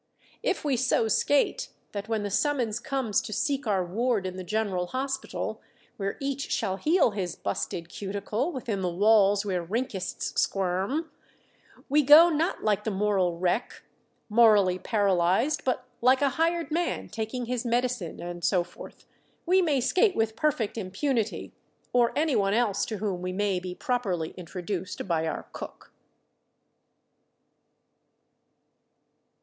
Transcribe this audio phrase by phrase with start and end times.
[0.41, 4.43] If we so skate that when the summons comes to seek our ward in the
[4.43, 5.61] general hospital,
[5.97, 11.11] where each shall heal his busted cuticle within the walls where rinkists squirm,
[11.87, 13.83] we go not like the moral wreck,
[14.27, 19.05] morally paralyzed, but like a hired man taking his medicine, and so forth
[19.45, 21.53] we may skate with perfect impunity,
[21.93, 25.93] or anyone else to whom we may be properly introduced by our cook.